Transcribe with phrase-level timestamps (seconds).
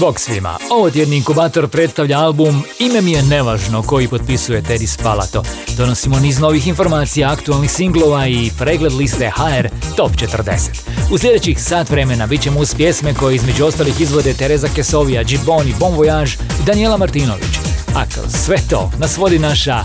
[0.00, 5.42] Bog svima, ovo tjedni inkubator predstavlja album Ime mi je nevažno koji potpisuje Teddy Spalato.
[5.76, 10.58] Donosimo niz novih informacija, aktualnih singlova i pregled liste HR Top 40.
[11.12, 15.74] U sljedećih sat vremena bit ćemo uz pjesme koje između ostalih izvode Tereza Kesovija, Giboni,
[15.80, 17.58] Bon Voyage i Daniela Martinović.
[17.94, 19.84] A kroz sve to nas vodi naša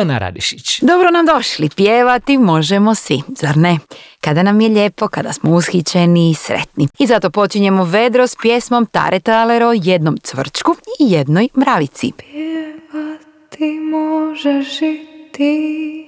[0.00, 0.80] Ana Radišić.
[0.82, 3.78] Dobro nam došli, pjevati možemo svi, zar ne?
[4.20, 6.88] Kada nam je lijepo, kada smo ushićeni i sretni.
[6.98, 12.12] I zato počinjemo vedro s pjesmom Tare Talero, jednom cvrčku i jednoj mravici.
[12.16, 16.06] Pjevati možeš i ti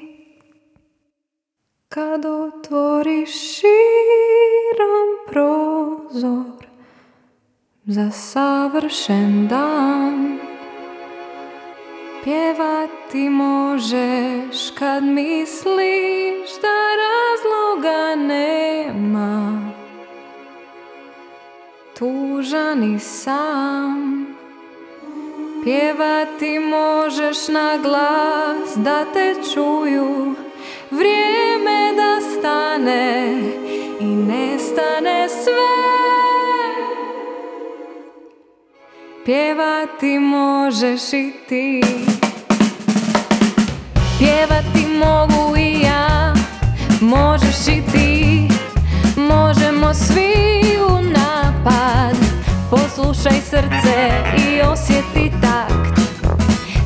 [1.89, 6.67] Kad otvoriš širom prozor
[7.85, 10.39] Za savršen dan
[12.27, 19.73] Pjevati možeš kad misliš da razloga nema.
[21.99, 24.27] Tužan i sam
[25.65, 30.35] Pjevati možeš na glas da te čuju.
[30.91, 33.39] Vrijeme da stane
[34.01, 35.77] i nestane sve.
[39.25, 41.83] Pjevati možeš i ti
[44.19, 46.35] Pjevati mogu i ja.
[47.01, 48.49] Možeš i ti.
[49.17, 50.33] Možemo svi
[50.89, 52.17] u napad.
[52.71, 56.01] Poslušaj srce i osjeti takt.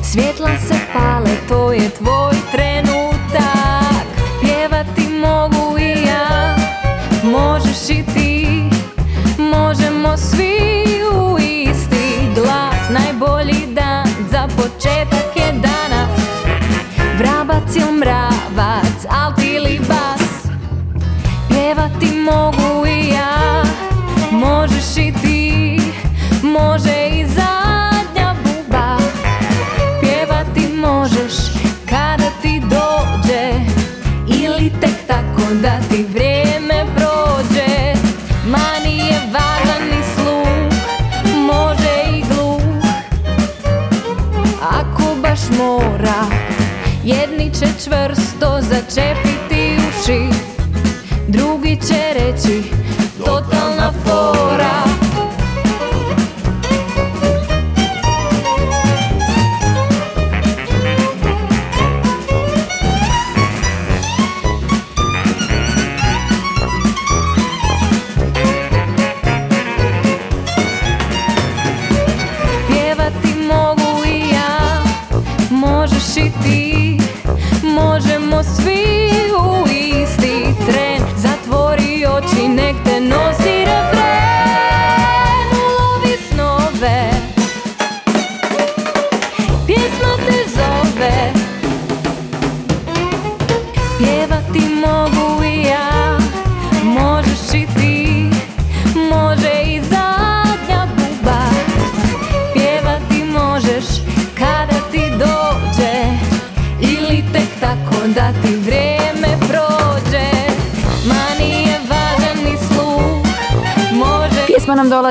[0.03, 4.05] Svjetla se pale, to je tvoj trenutak.
[4.41, 6.55] Pjevati mogu i ja.
[7.23, 8.47] Možeš i ti.
[9.37, 10.70] Možemo svi
[22.21, 23.63] mogu i ja.
[24.31, 25.79] Možeš i ti
[26.43, 28.97] Može i zadnja buba.
[30.01, 31.33] Pjevati možeš
[31.89, 33.51] kada ti dođe
[34.43, 37.93] Ili tek tako da ti vrijeme prođe.
[38.47, 40.73] Ma nije važan ni sluh
[41.37, 42.61] Može i gluh.
[44.61, 46.25] Ako baš mora
[47.03, 50.50] Jedni će čvrsto začepiti uši
[51.91, 52.63] Drugi će reći
[53.25, 54.40] Totalna fora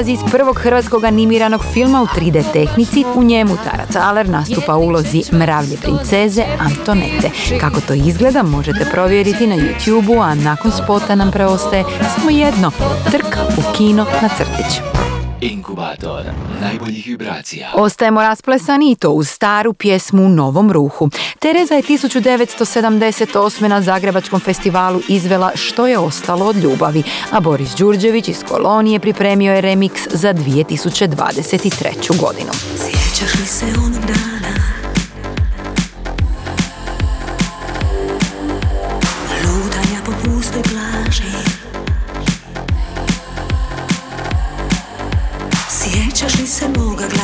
[0.01, 3.05] dolazi iz prvog hrvatskog animiranog filma u 3D tehnici.
[3.15, 7.31] U njemu Tara Taler nastupa u ulozi mravlje princeze Antonete.
[7.61, 11.85] Kako to izgleda možete provjeriti na YouTube-u, a nakon spota nam preostaje
[12.17, 12.71] samo jedno,
[13.11, 15.00] trka u kino na crtić.
[15.41, 16.25] Inkubator
[16.61, 17.71] najboljih vibracija.
[17.75, 21.11] Ostajemo rasplesani i to uz staru pjesmu u novom ruhu.
[21.39, 23.69] Tereza je 1978.
[23.69, 29.55] na Zagrebačkom festivalu izvela Što je ostalo od ljubavi, a Boris Đurđević iz Kolonije pripremio
[29.55, 32.21] je remix za 2023.
[32.21, 32.51] godinu.
[32.77, 34.40] Sjećaš li se onog dana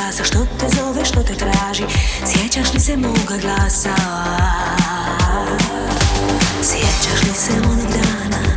[0.06, 1.84] glasa Što te zove, što te traži?
[2.26, 3.94] Sjećaš li se moga glasa?
[6.62, 8.55] Sjećaš li se onog dana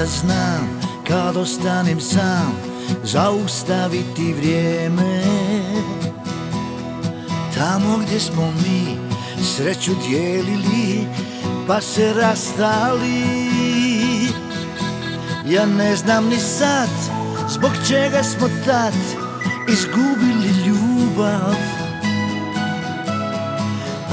[0.00, 2.52] i sada znam kad ostanem sam
[3.04, 5.22] Zaustaviti vrijeme.
[7.54, 8.98] Tamo gdje smo mi
[9.44, 11.06] sreću dijelili
[11.66, 13.24] Pa se rastali.
[15.46, 16.88] Ja ne znam ni sad
[17.48, 18.94] Zbog čega smo tad
[19.68, 21.54] Izgubili ljubav.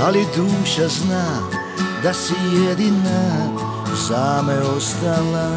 [0.06, 1.25] Ali duša zna
[2.03, 2.34] Da si
[2.67, 3.66] jedina
[3.98, 5.50] za me ostala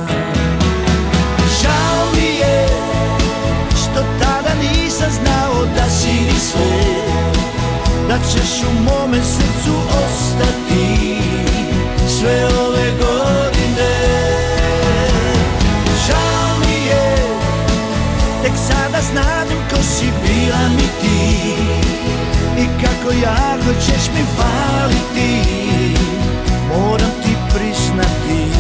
[1.61, 2.69] Žao mi je
[3.77, 6.81] što tada nisam znao da si ni sve
[8.09, 11.19] Da ćeš u mome srcu ostati
[12.09, 13.93] sve ove godine.
[16.07, 17.17] Žao mi je,
[18.43, 21.55] tek sada znam ko si bila mi ti
[22.59, 25.61] I kako jako ćeš mi faliti.
[26.69, 27.30] Moram ti
[28.01, 28.51] priznati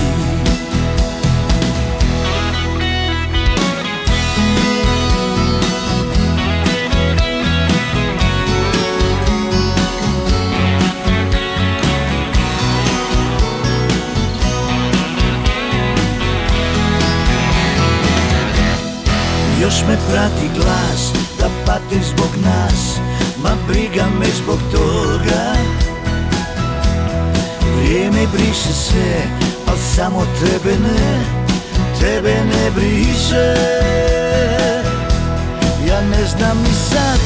[19.62, 22.98] Još me prati glas da patim zbog nas
[23.42, 25.79] Ma briga me zbog toga
[27.90, 29.22] Vrijeme briše sve,
[29.66, 31.24] al samo tebe ne
[32.00, 33.54] Tebe ne briše.
[35.88, 37.20] Ja ne znam ni sad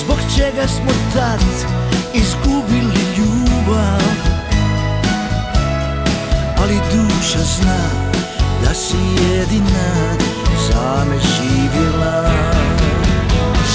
[0.00, 1.40] Zbog čega smo tad
[2.14, 4.02] izgubili ljubav.
[6.62, 7.78] Ali duša zna
[8.64, 10.16] da si jedina
[10.68, 12.30] za me živjela.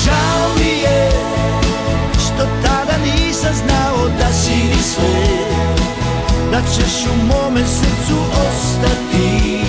[0.05, 1.11] Žao mi je
[2.17, 5.50] što tada nisam znao da si ni sve
[6.51, 8.17] Da ćeš u mome srcu
[8.48, 9.62] ostati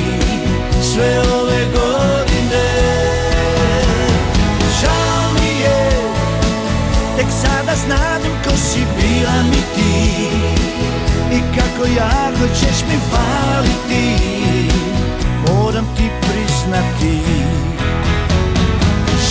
[0.82, 2.68] sve ove godine.
[4.80, 5.90] Žao mi je,
[7.16, 10.12] tek sada znam ko si bila mi ti
[11.32, 14.16] I kako jako ćeš mi faliti.
[15.48, 17.20] Moram ti priznati.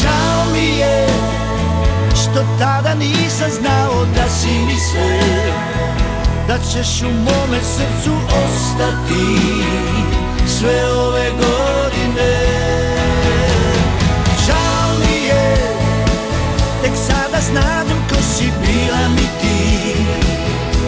[0.02, 1.08] Žao mi je
[2.14, 5.31] što tada nisam znao da si ni sve
[6.72, 8.12] ćeš u mome srcu
[8.46, 9.26] ostati
[10.48, 12.34] sve ove godine.
[14.46, 15.58] Žao mi je,
[16.84, 19.96] tek sada znam ko si bila mi ti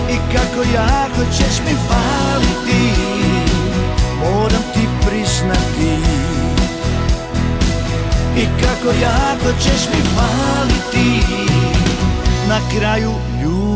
[0.10, 3.02] I kako jako ćeš mi faliti
[4.20, 5.98] Moram ti priznati
[8.38, 11.26] I kako jako ćeš mi faliti
[12.48, 13.12] Na kraju
[13.44, 13.73] ljubavi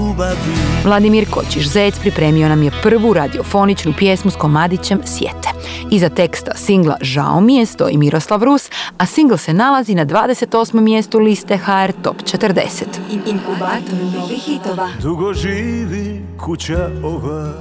[0.83, 5.49] Vladimir Kočiš Zec pripremio nam je prvu radiofoničnu pjesmu s komadićem Sjete.
[5.91, 10.81] Iza teksta singla Žao mi je stoji Miroslav Rus, a singl se nalazi na 28.
[10.81, 12.83] mjestu liste HR Top 40.
[13.25, 14.89] Inkubator novih hitova.
[15.01, 17.53] Dugo živi kuća ova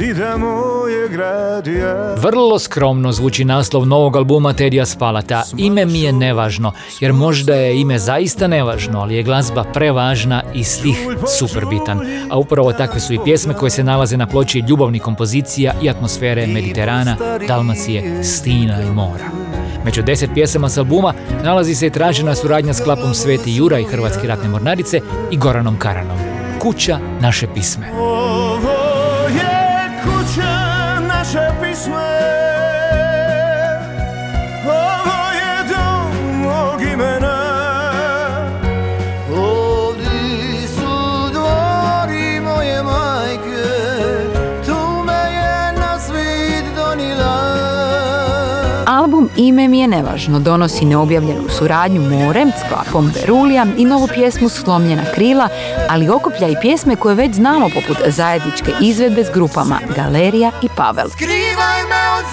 [0.00, 5.42] Dida moje gradija Vrlo skromno zvuči naslov novog albuma Tedija Spalata.
[5.56, 10.64] Ime mi je nevažno, jer možda je ime zaista nevažno, ali je glazba prevažna i
[10.64, 10.96] stih
[11.38, 12.00] super bitan.
[12.30, 16.46] A upravo takve su i pjesme koje se nalaze na ploči ljubavnih kompozicija i atmosfere
[16.46, 17.16] Mediterana,
[17.48, 19.24] Dalmacije, Stina i mora.
[19.84, 21.14] Među deset pjesama s albuma
[21.44, 25.78] nalazi se i tražena suradnja s klapom Sveti Jura i Hrvatske ratne mornarice i Goranom
[25.78, 26.18] Karanom.
[26.60, 27.86] Kuća naše pisme.
[31.30, 32.49] Naše pisme
[49.40, 55.02] Ime mi je nevažno donosi neobjavljenu suradnju Morem s klapom Berulija i novu pjesmu Slomljena
[55.14, 55.48] krila,
[55.88, 61.08] ali okuplja i pjesme koje već znamo poput zajedničke izvedbe s grupama Galerija i Pavel.
[61.10, 62.24] Skrivaj me od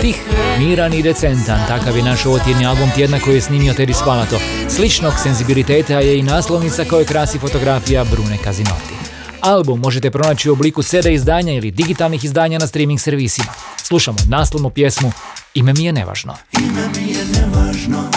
[0.00, 0.16] Tih,
[0.58, 4.38] miran i decentan, takav je naš ovotjedni album tjedna koji je snimio Teddy Spalato.
[4.68, 8.94] Sličnog senzibiliteta je i naslovnica koje krasi fotografija Brune Kazinoti.
[9.40, 13.52] Album možete pronaći u obliku CD izdanja ili digitalnih izdanja na streaming servisima.
[13.76, 15.12] Slušamo naslovnu pjesmu
[15.54, 16.34] Ime mi je nevažno.
[16.52, 18.10] Ime mi je nevažno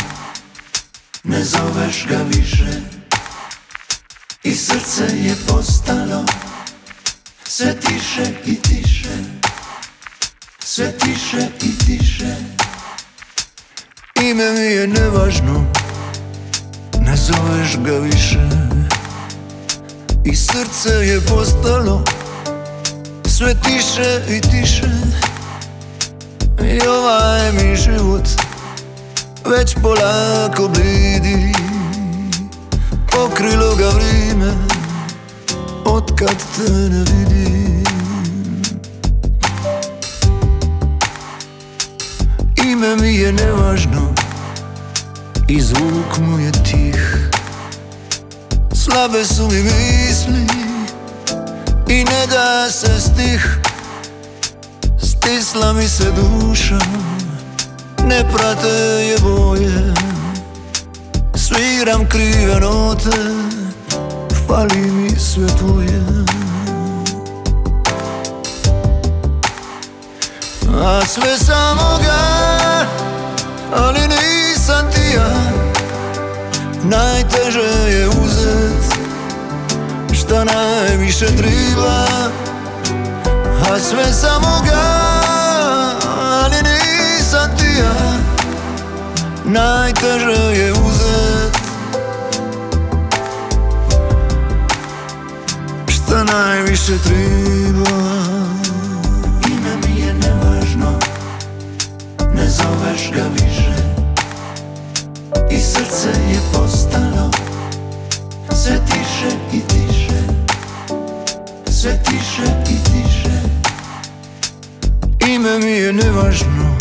[1.23, 2.81] Ne zoveš ga više
[4.43, 6.25] I srce je postalo
[7.43, 9.42] Sve tiše i tiše
[10.65, 12.36] Sve tiše i tiše.
[14.22, 15.65] Ime mi je nevažno
[17.00, 18.50] Ne zoveš ga više.
[20.25, 22.03] I srce je postalo
[23.25, 24.89] Sve tiše i tiše.
[26.62, 28.27] I ovaj mi život
[29.46, 31.53] Već polako blidi.
[33.12, 34.53] Pokrilo ga vrijeme
[35.86, 37.73] Otkad te ne vidim
[42.83, 44.13] Ime mi je nevažno.
[45.47, 47.29] I zvuk mu je tih.
[48.73, 50.47] Slabe su mi misli
[51.87, 53.59] I ne da se stih.
[54.97, 56.79] Stisla mi se duša
[58.05, 58.67] Ne prate
[59.07, 59.93] je boje.
[61.35, 63.17] Sviram krive note
[64.47, 66.03] Fali mi sve tvoje.
[70.85, 72.73] A sve samo ga
[73.75, 75.30] Ali nisam ti ja.
[76.84, 78.84] Najteže je uzet
[80.13, 82.06] Šta najviše triba.
[83.72, 84.84] A sve samo ga.
[86.44, 88.13] Ali nisam ti ja.
[89.46, 91.58] Najteže je uzet
[95.88, 97.98] Šta najviše triba.
[99.48, 101.00] Ime mi je nevažno
[102.34, 103.52] Ne zoveš ga više
[105.83, 107.31] srce je postalo
[108.49, 110.19] Sve tiše i tiše.
[111.71, 113.41] Sve tiše i tiše.
[115.27, 116.77] Ime mi je nevažno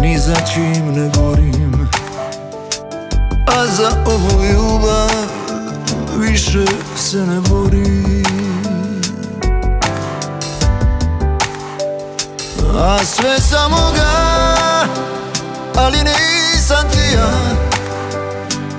[0.00, 1.88] Ni za čim ne gorim
[3.46, 5.10] A za ovu ljubav
[6.16, 6.64] Više
[6.96, 8.24] se ne borim.
[12.74, 14.10] A sve samo ga
[15.76, 17.69] Ali nisam ti ja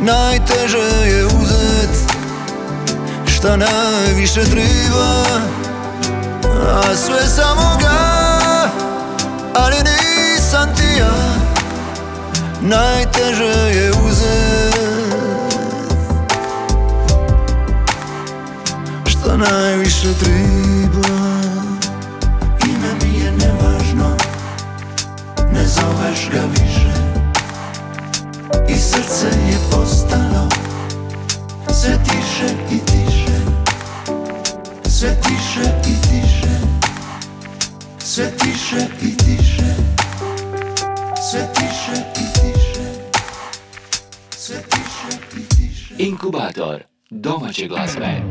[0.02, 1.94] Najteže je uzet
[3.26, 5.24] Šta najviše triba
[6.74, 8.00] A sve samo ga
[9.54, 11.14] Ali nisam ti ja.
[12.62, 14.82] Najteže je uzet
[19.06, 21.16] Šta najviše triba.
[22.66, 24.18] Ime mi je nevažno
[25.54, 26.71] Ne zoveš ga više
[28.82, 30.50] srce je postalo
[31.74, 33.38] Sve tiše i tiše.
[34.90, 36.54] Sve tiše i tiše.
[38.00, 39.76] Sve tiše i tiše.
[41.32, 42.86] Sve tiše i tiše.
[44.38, 45.96] Sve tiše i tiše.
[45.98, 48.22] Inkubator domaće glazbe.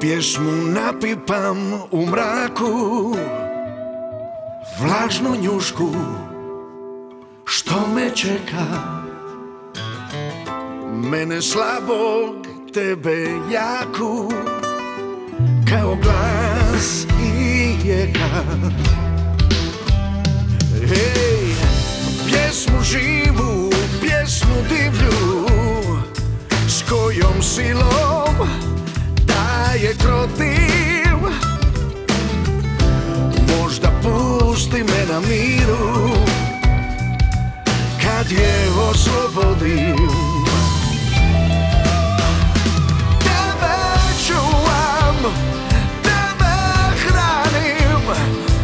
[0.00, 3.16] Pjesmu napipam u mraku
[4.80, 5.90] Vlažnu njušku
[7.44, 8.66] Što me čeka?
[10.92, 14.32] Mene slabog, tebe jaku
[15.70, 18.42] Kao glas i jeka.
[20.88, 21.54] Hej,
[22.28, 25.46] pjesmu živu, pjesmu divlju
[26.68, 28.17] S kojom silom
[29.78, 31.18] daje krotiv
[33.58, 36.10] Možda pusti me na miru
[38.02, 39.96] Kad je oslobodim.
[43.20, 43.76] Tebe
[44.26, 45.32] čuvam
[46.02, 46.56] Tebe
[47.06, 48.02] hranim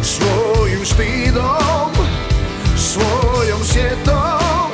[0.01, 1.91] Svojim stidom
[2.77, 4.71] Svojom sjetom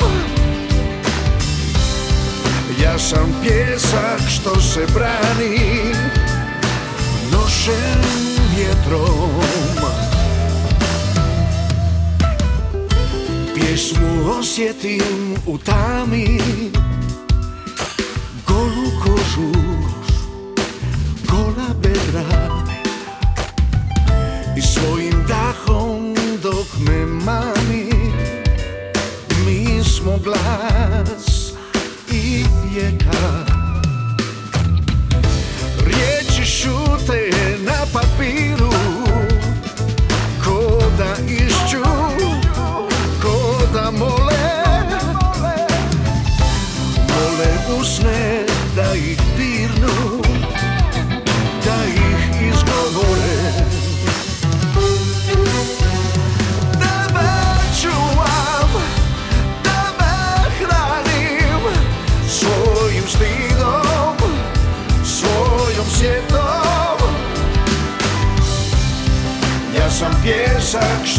[2.83, 6.20] Ja sam pjesak što se brani
[7.61, 8.01] Nošen
[8.55, 9.31] vjetrom.
[13.55, 16.41] Pjesmu osjetim u tami
[18.47, 19.59] Golu kožu
[21.29, 22.63] Gola bedra.
[24.57, 27.89] I svojim dahom dok me mami
[29.45, 31.53] Mi smo glas
[32.11, 33.51] i rijeka
[36.41, 36.97] pjesak što
[38.21, 38.50] Me.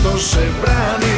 [0.03, 1.12] justos sembran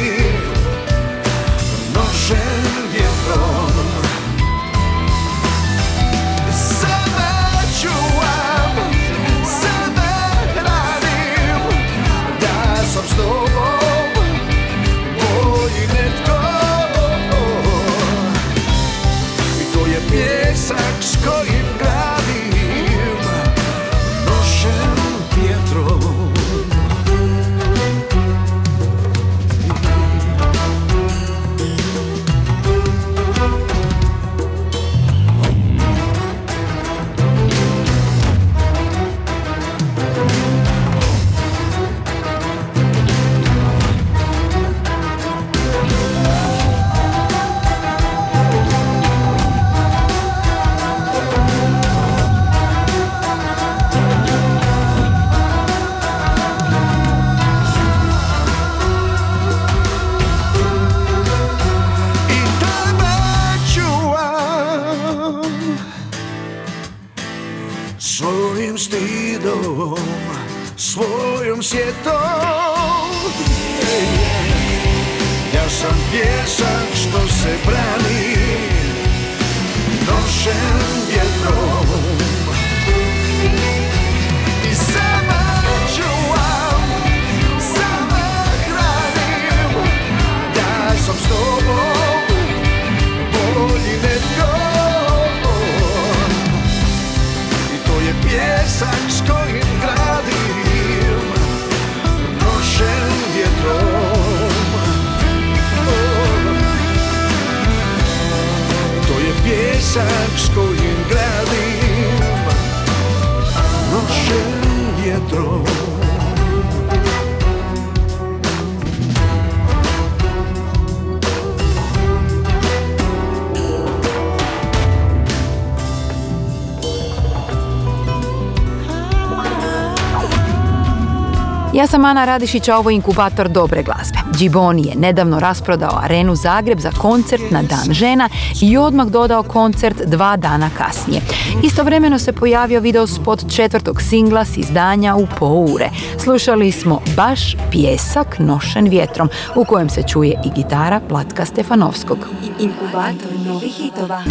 [131.85, 134.17] Ja sam Ana Radišić, a ovo je inkubator dobre glazbe.
[134.37, 138.29] Giboni je nedavno rasprodao arenu Zagreb za koncert na Dan žena
[138.61, 141.21] i odmah dodao koncert dva dana kasnije.
[141.63, 145.89] Istovremeno se pojavio video spot četvrtog singla s izdanja u poure.
[146.23, 152.17] Slušali smo baš pjesak nošen vjetrom u kojem se čuje i gitara Vlatka Stefanovskog.
[152.59, 154.23] Inkubator novih hitova.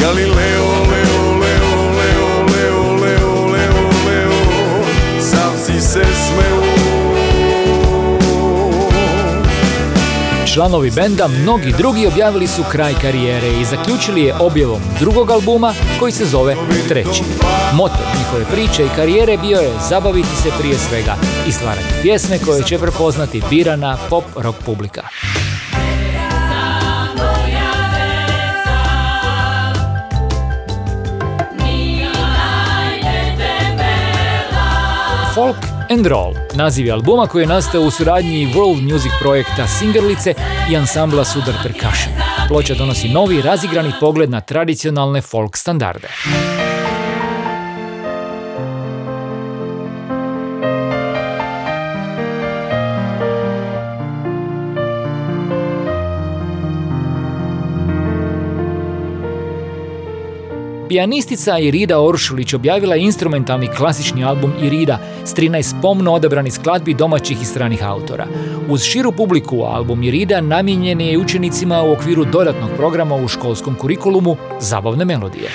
[0.00, 4.40] Galileo, leo, leo, leo, leo, leo, leo, leo,
[5.20, 6.79] savci se smeju.
[10.60, 16.12] Članovi benda, mnogi drugi objavili su kraj karijere i zaključili je objavom drugog albuma koji
[16.12, 16.56] se zove
[16.88, 17.22] Treći.
[17.74, 21.16] Motor njihove priče i karijere bio je zabaviti se prije svega
[21.48, 25.02] i stvarati pjesme koje će prepoznati birana pop rock publika.
[35.34, 40.34] Folk and Roll, naziv je albuma koji je nastao u suradnji World Music projekta Singerlice
[40.70, 42.14] i ansambla Sudar Percussion.
[42.48, 46.08] Ploča donosi novi razigrani pogled na tradicionalne folk standarde.
[61.00, 67.42] Pijanistica Irida Oršulić objavila je instrumentalni klasični album Irida s 13 pomno odabranih skladbi domaćih
[67.42, 68.26] i stranih autora.
[68.68, 74.36] Uz širu publiku album Irida namijenjen je učenicima u okviru dodatnog programa u školskom kurikulumu
[74.60, 75.50] Zabavne melodije.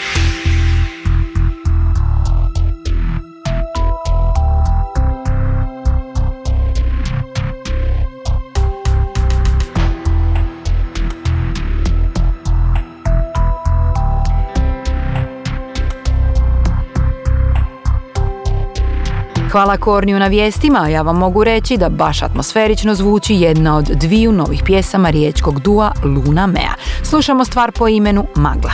[19.55, 24.31] Hvala Korniju na vijestima, ja vam mogu reći da baš atmosferično zvuči jedna od dviju
[24.31, 26.73] novih pjesama riječkog dua Luna Mea.
[27.03, 28.71] Slušamo stvar po imenu Magla.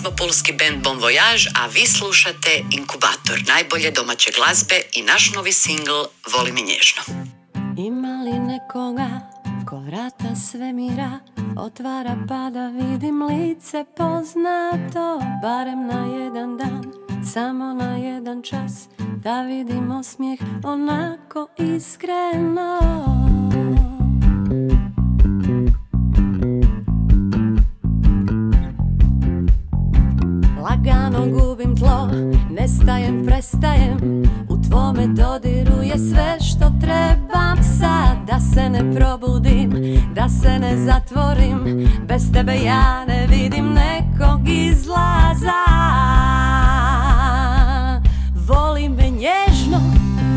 [0.00, 5.52] Smo pulski band Bon Voyage, a vi slušate Inkubator, najbolje domaće glazbe i naš novi
[5.52, 6.00] singl
[6.32, 7.02] Voli me nježno.
[7.76, 9.08] Ima li nekoga
[9.68, 11.18] ko vrata svemira
[11.58, 16.92] Otvara pa da vidim lice poznato Barem na jedan dan,
[17.34, 23.27] samo na jedan čas Da vidim osmijeh onako iskreno
[30.68, 32.08] Lagano gubim tlo,
[32.50, 34.22] nestajem, prestajem.
[34.48, 38.26] U tvome dodiru je sve što trebam sad.
[38.26, 39.72] Da se ne probudim,
[40.14, 41.88] da se ne zatvorim.
[42.08, 45.64] Bez tebe ja ne vidim nekog izlaza.
[48.48, 49.80] Voli me nježno,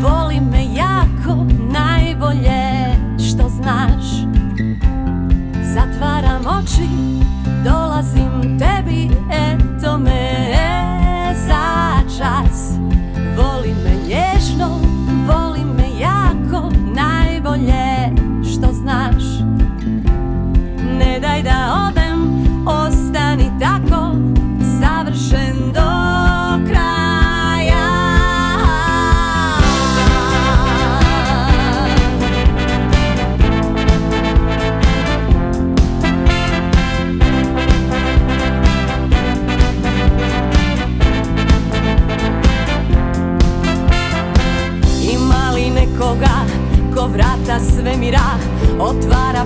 [0.02, 1.46] voli me jako.
[1.72, 4.04] Najbolje što znaš.
[5.74, 6.88] Zatvaram oči,
[7.64, 10.54] dolazim tebi, eto me
[11.34, 12.72] za čas.
[13.36, 14.68] Voli me nježno,
[15.26, 18.10] voli me jako, najbolje
[18.52, 19.22] što znaš.
[20.98, 21.81] Ne daj da odem,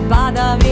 [0.07, 0.66] Otvara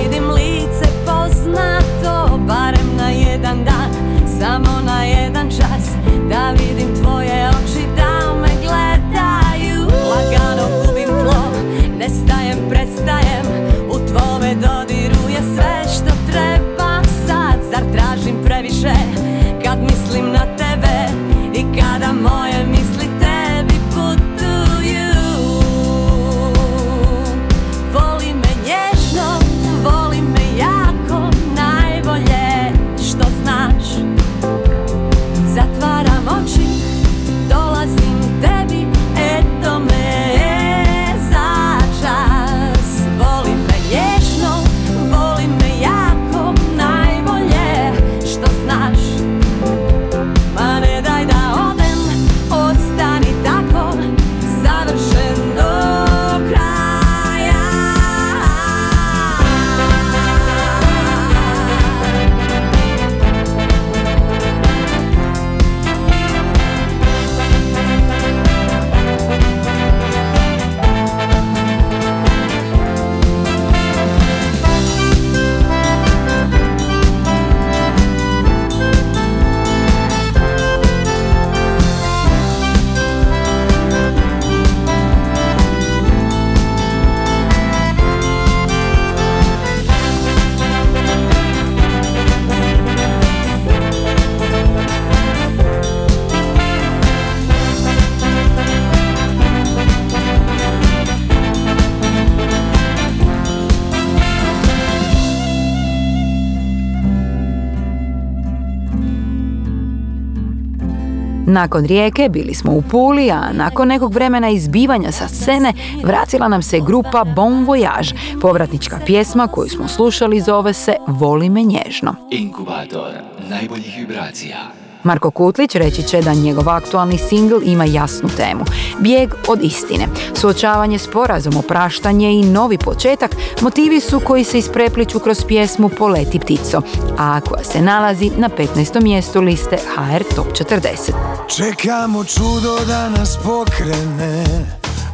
[111.55, 115.73] Nakon rijeke bili smo u Puli, a nakon nekog vremena izbivanja sa scene
[116.05, 118.15] vratila nam se grupa Bon Voyage.
[118.41, 122.15] Povratnička pjesma koju smo slušali zove se Voli me nježno.
[122.31, 123.11] Inkubator
[123.51, 124.84] najboljih vibracija.
[125.05, 128.65] Marko Kutlić reći će da njegov aktualni singl ima jasnu temu.
[128.99, 135.19] Bijeg od istine, suočavanje s porazom, opraštanje i novi početak motivi su koji se isprepliču
[135.19, 136.83] kroz pjesmu Poleti ptico,
[137.19, 139.03] a koja se nalazi na 15.
[139.03, 141.13] mjestu liste HR Top 40.
[141.57, 144.45] Čekamo čudo da nas pokrene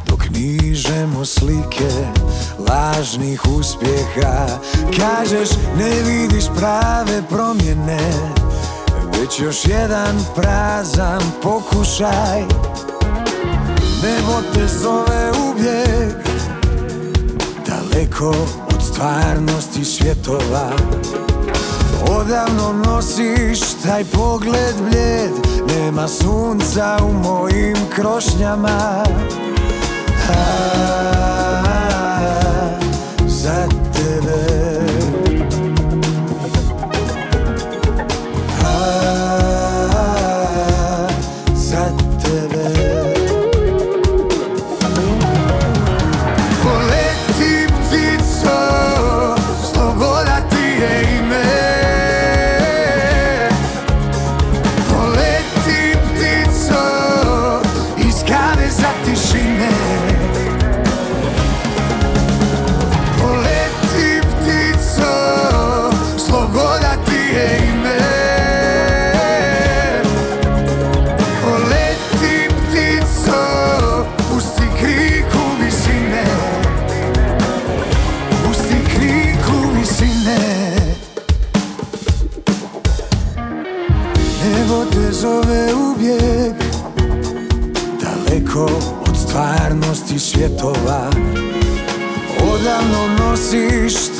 [0.07, 1.91] Dok nižemo slike
[2.69, 4.47] lažnih uspjeha
[4.97, 7.99] Kažeš ne vidiš prave promjene
[9.21, 12.41] Već još jedan prazan pokušaj.
[14.03, 16.15] Nebo te zove u bijeg
[17.67, 18.29] Daleko
[18.75, 20.71] od stvarnosti svjetova.
[22.09, 25.31] Odavno nosiš taj pogled bljed
[25.67, 29.03] Nema sunca u mojim krošnjama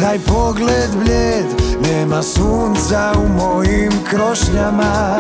[0.02, 1.46] Taj pogled bljed
[1.82, 5.18] Nema sunca u mojim krošnjama.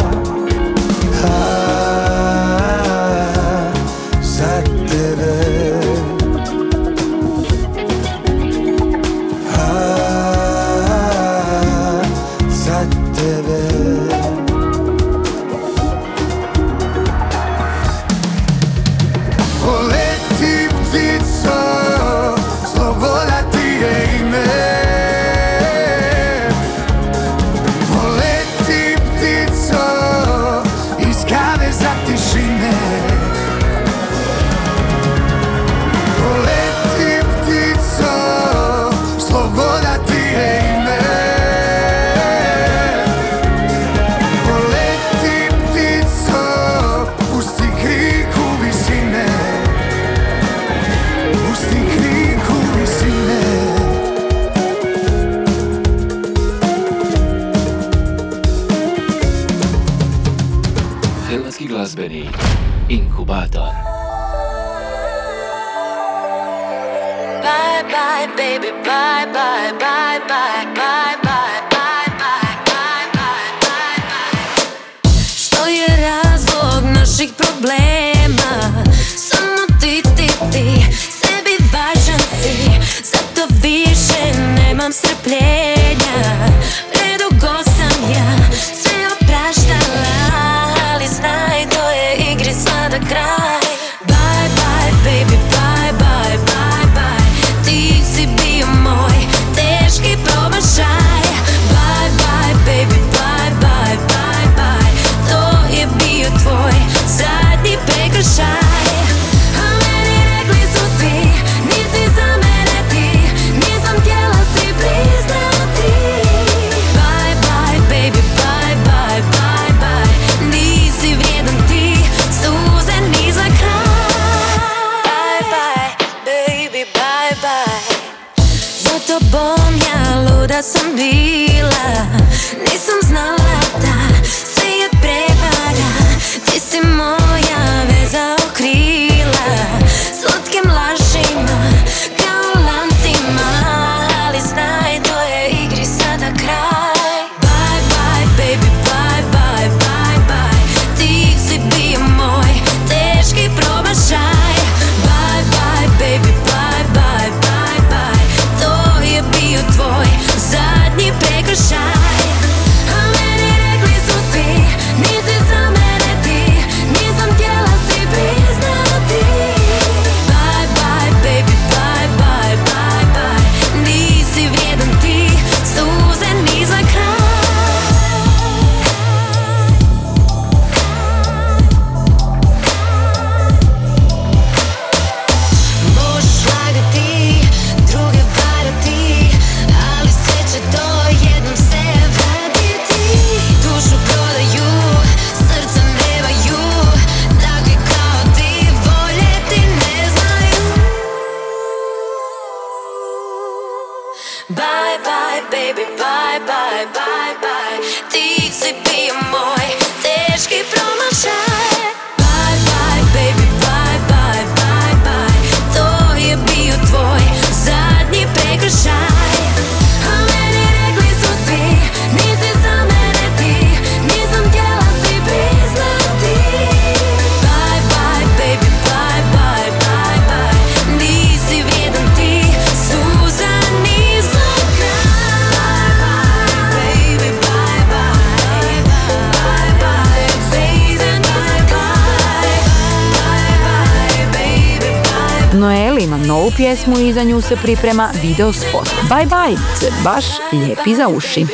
[246.41, 248.89] ovu pjesmu i za nju se priprema video spot.
[249.09, 251.45] Bye bye, se baš lijepi za uši.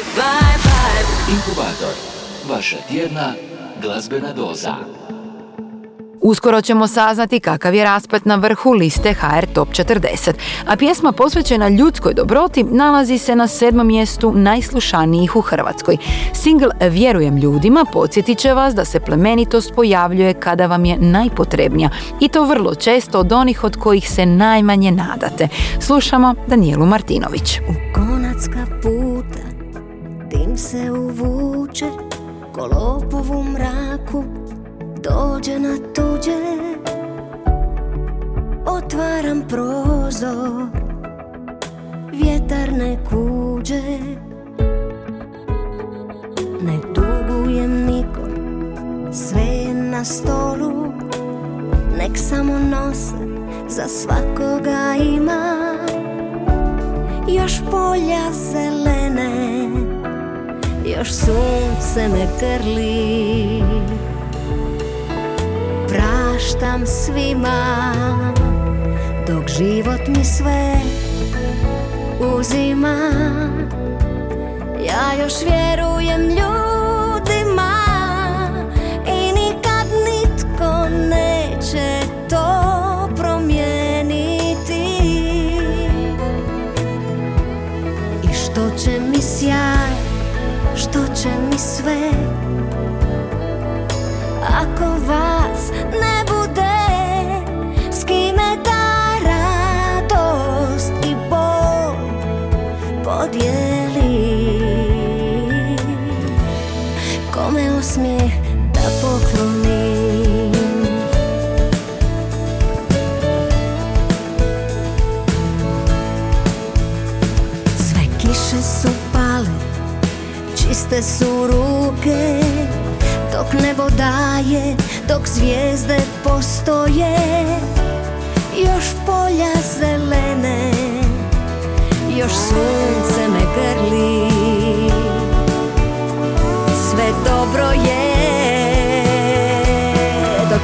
[1.32, 1.94] Inkubator,
[2.50, 3.34] vaša tjedna
[3.82, 4.76] glazbena doza.
[6.28, 10.34] Uskoro ćemo saznati kakav je raspet na vrhu liste HR Top 40,
[10.68, 15.98] a pjesma posvećena ljudskoj dobroti nalazi se na sedmom mjestu najslušanijih u Hrvatskoj.
[16.34, 22.28] Singl Vjerujem ljudima podsjetit će vas da se plemenitost pojavljuje kada vam je najpotrebnija i
[22.28, 25.48] to vrlo često od onih od kojih se najmanje nadate.
[25.80, 27.60] Slušamo Danijelu Martinović.
[27.60, 29.44] U konacka puta
[30.32, 31.86] dim se uvuče
[32.54, 34.24] kolopovu mraku
[35.10, 36.38] dođe na tuđe
[38.66, 40.68] Otvaram prozor
[42.12, 43.82] Vjetar ne kuđe
[46.62, 48.32] Ne dugujem nikom
[49.12, 50.92] Sve je na stolu
[51.98, 53.16] Nek samo nose
[53.70, 55.74] Za svakoga ima
[57.28, 59.68] Još polja zelene
[60.86, 63.64] Još sunce me grli.
[65.90, 67.94] Praštam svima,
[69.28, 70.74] dok život mi sve
[72.38, 72.98] uzima.
[74.86, 76.77] Ja još vjerujem ljudima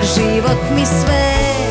[0.06, 1.63] život mi sve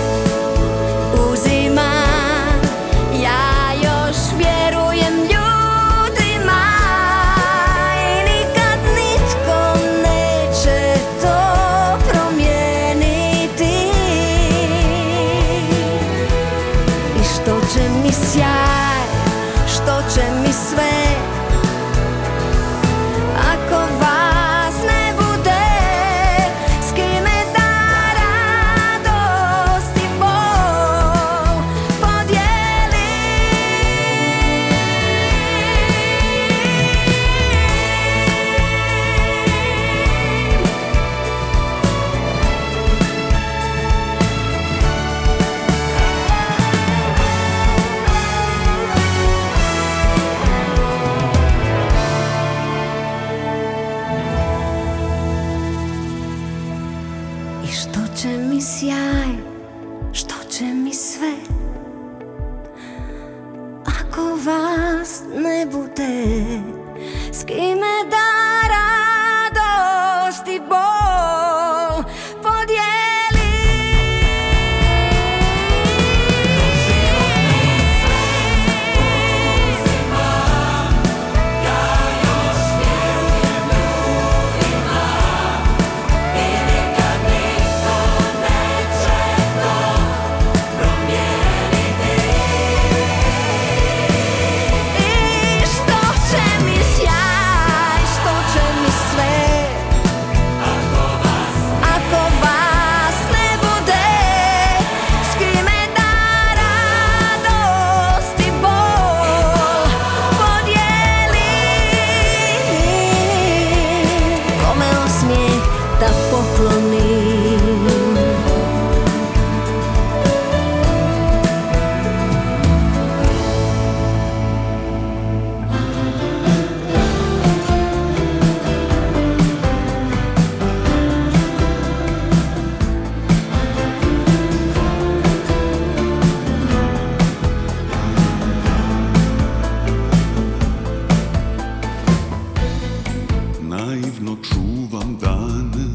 [144.02, 145.86] Naivno čuvam dane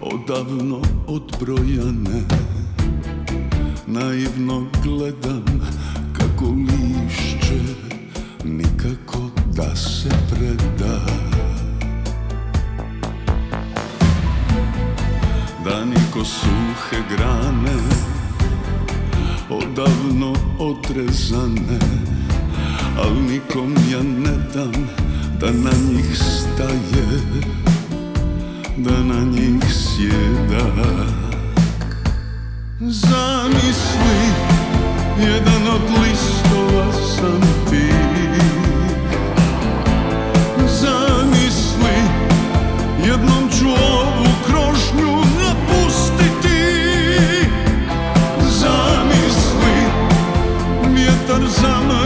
[0.00, 2.22] Odavno odbrojane.
[3.86, 5.44] Naivno gledam
[6.12, 7.60] kako lišće
[8.44, 11.00] Nikako da se preda.
[15.64, 17.78] Dani ko suhe grane
[19.50, 21.78] Odavno odrezane
[22.98, 25.03] Al nikom ja ne dam
[25.44, 27.20] da na njih staje
[28.76, 30.84] Da na njih sjeda.
[32.80, 34.20] Zamisli,
[35.18, 37.40] jedan od listova sam
[37.70, 37.88] ti.
[40.68, 41.96] Zamisli,
[43.06, 46.64] jednom ću ovu krošnju napustiti.
[48.40, 49.74] Zamisli,
[50.94, 52.03] vjetar zamrz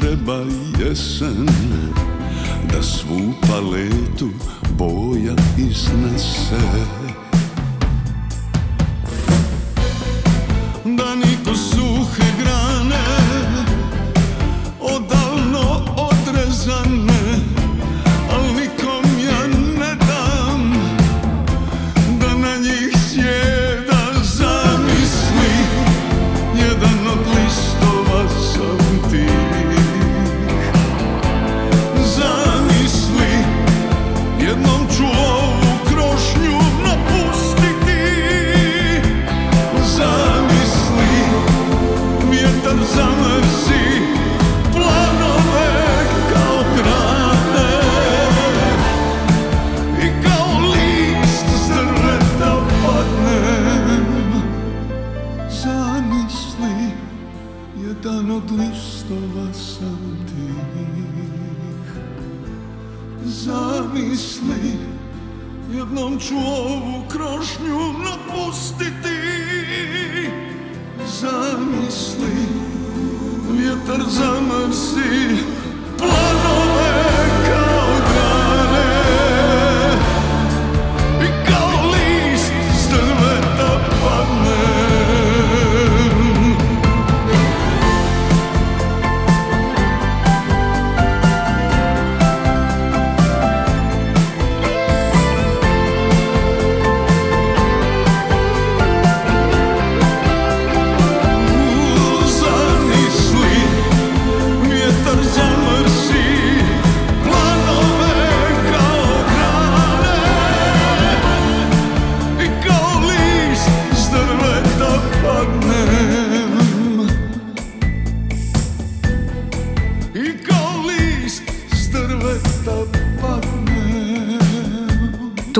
[0.00, 0.44] treba
[0.78, 1.46] jesen
[2.72, 4.28] Da svu paletu
[4.78, 6.85] boja iznese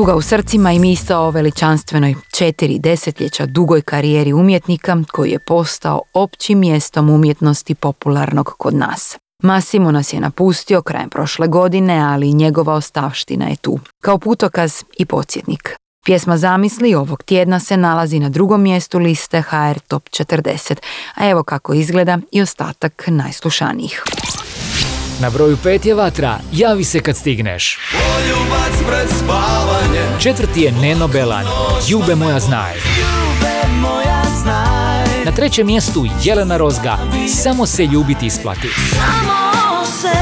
[0.07, 6.01] Tuga u srcima i misao o veličanstvenoj četiri desetljeća dugoj karijeri umjetnika koji je postao
[6.15, 9.19] općim mjestom umjetnosti popularnog kod nas.
[9.43, 15.05] Massimo nas je napustio krajem prošle godine, ali njegova ostavština je tu, kao putokaz i
[15.05, 15.77] podsjetnik.
[16.05, 20.77] Pjesma Zamisli ovog tjedna se nalazi na drugom mjestu liste HR Top 40,
[21.15, 24.03] a evo kako izgleda i ostatak najslušanijih.
[25.21, 27.79] Na broju pet je Vatra, javi se kad stigneš.
[28.87, 29.09] Pred
[30.21, 31.45] Četvrti je Neno Belan,
[31.91, 32.73] Ljube moja znaj.
[35.25, 36.99] Na trećem mjestu Jelena Rozga,
[37.43, 38.69] Samo se ljubiti isplati.
[38.91, 40.19] Samo se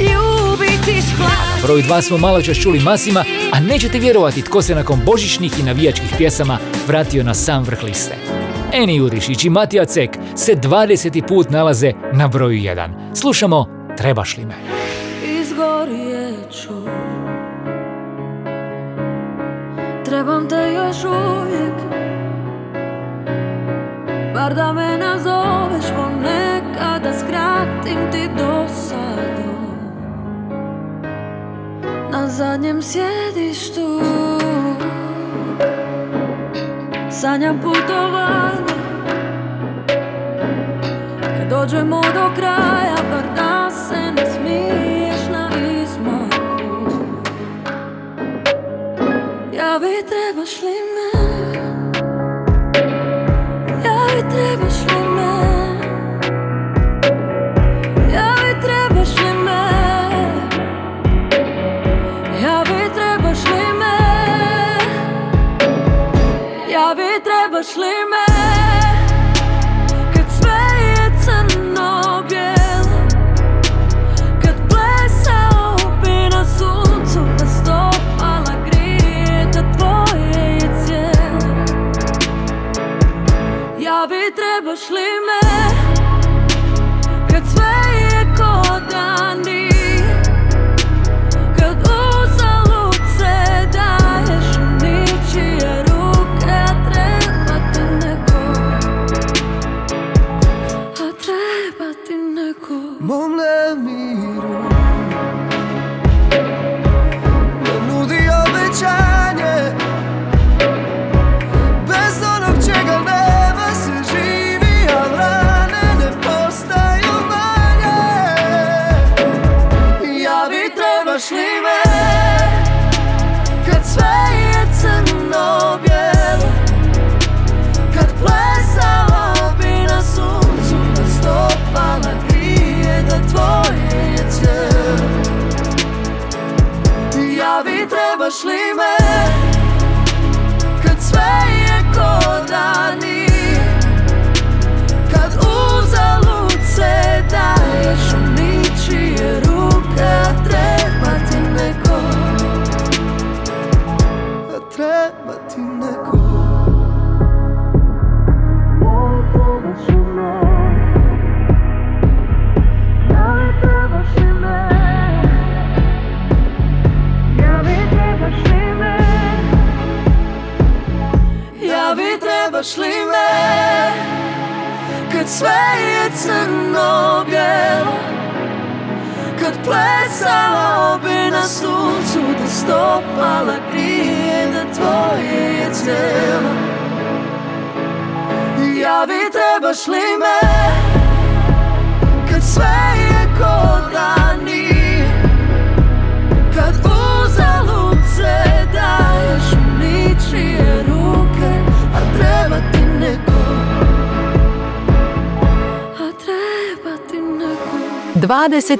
[0.00, 5.00] ljubiti splati Broj dva smo malo čas čuli Masima, a nećete vjerovati tko se nakon
[5.06, 8.14] božićnih i navijačkih pjesama vratio na sam vrh liste.
[8.72, 11.28] Eni Jurišić i Matija Cek se 20.
[11.28, 13.14] put nalaze na broju 1.
[13.14, 14.54] Slušamo Trebaš li me?
[15.24, 16.74] Izgorjeću
[20.04, 21.74] Trebam te još uvijek.
[24.34, 29.58] Bar da me nazoveš ponekad Da skratim ti dosadu.
[32.10, 34.00] Na zadnjem sjedištu.
[37.10, 38.78] Sanjam putovanje.
[41.20, 42.97] Kad dođemo do kraja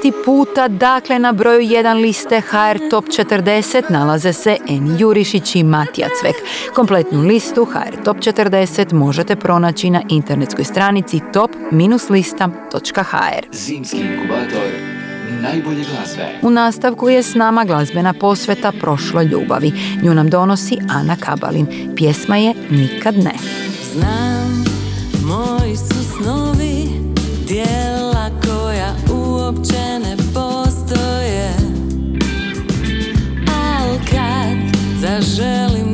[0.02, 0.12] 20.
[0.24, 6.08] puta, dakle na broju 1 liste HR Top 40 nalaze se Eni Jurišić i Matija
[6.20, 6.34] Cvek.
[6.74, 13.46] Kompletnu listu HR Top 40 možete pronaći na internetskoj stranici top-lista.hr.
[13.52, 14.98] Zimski inkubator
[15.42, 16.28] najbolje glazbe.
[16.42, 19.72] U nastavku je s nama glazbena posveta prošloj ljubavi.
[20.02, 21.66] Nju nam donosi Ana Kabalin.
[21.96, 23.34] Pjesma je Nikad ne.
[23.92, 24.64] Znam,
[25.24, 26.57] moji su snovi
[29.58, 31.52] uopće ne postoje.
[33.46, 34.58] Al kad
[35.00, 35.87] zaželim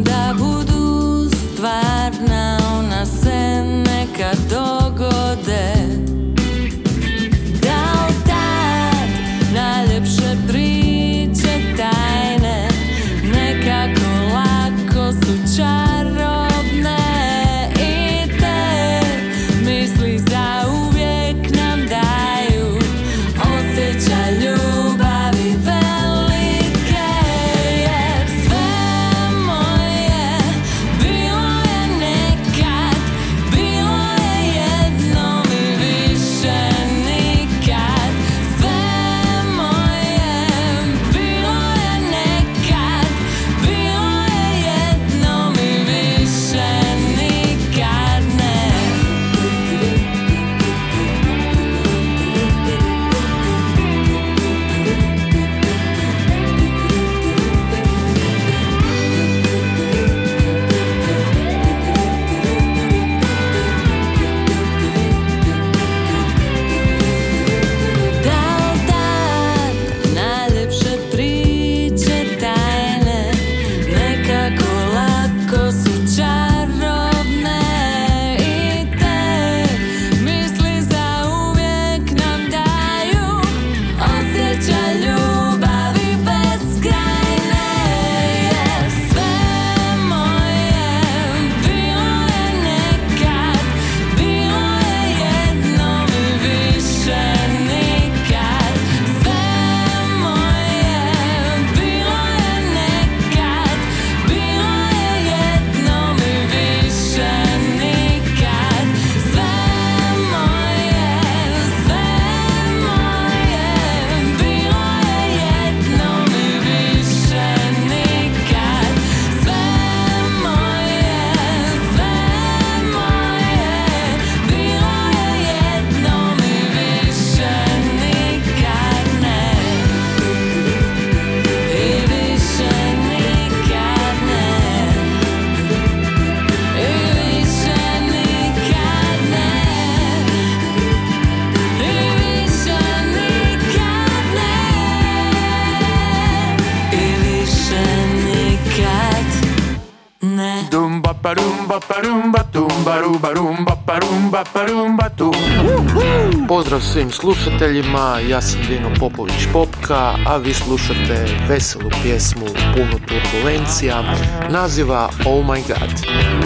[157.05, 164.03] Svim slušateljima, ja sam Dino Popović Popka, a vi slušate veselu pjesmu puno turbulencija,
[164.51, 165.91] naziva Oh My God.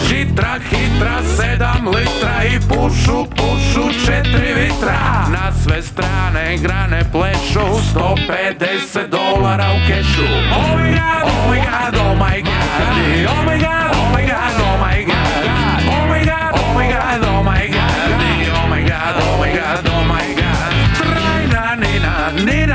[0.09, 5.27] Žitra hitra sedam litra i pušu pušu četiri vitra.
[5.33, 10.27] Na sve strane grane plešu 150 dolara u kešu.
[10.57, 13.97] Oh my god, oh my god, oh my god Oh my god, oh my god,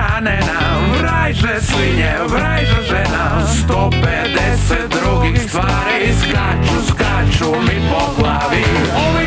[0.04, 3.48] nina, nina nena Vrajže svinje, vrajže žena.
[3.68, 8.64] 150 drugih stvari Skaču, skaču mi po glavi
[8.96, 9.23] Oh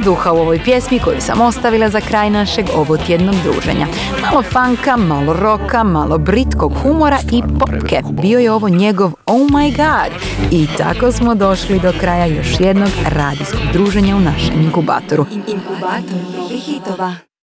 [0.00, 3.86] duha u ovoj pjesmi koju sam ostavila za kraj našeg ovotjednog druženja.
[4.22, 8.02] Malo fanka, malo roka, malo britkog humora i popke.
[8.22, 10.12] Bio je ovo njegov Oh my god.
[10.50, 15.26] I tako smo došli do kraja još jednog radijskog druženja u našem inkubatoru.
[15.46, 17.29] Inkubator novih hitova.